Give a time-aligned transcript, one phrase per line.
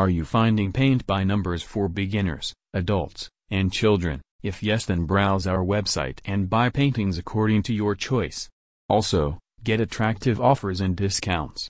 [0.00, 4.22] Are you finding paint by numbers for beginners, adults, and children?
[4.42, 8.48] If yes then browse our website and buy paintings according to your choice.
[8.88, 11.68] Also, get attractive offers and discounts.